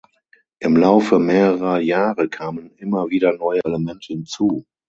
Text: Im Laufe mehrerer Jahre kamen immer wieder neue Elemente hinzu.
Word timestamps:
Im 0.57 0.77
Laufe 0.77 1.19
mehrerer 1.19 1.79
Jahre 1.79 2.27
kamen 2.27 2.71
immer 2.77 3.11
wieder 3.11 3.37
neue 3.37 3.63
Elemente 3.63 4.13
hinzu. 4.13 4.65